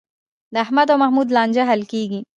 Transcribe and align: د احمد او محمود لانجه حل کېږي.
د 0.53 0.55
احمد 0.65 0.87
او 0.91 0.97
محمود 1.03 1.27
لانجه 1.35 1.63
حل 1.69 1.81
کېږي. 1.91 2.19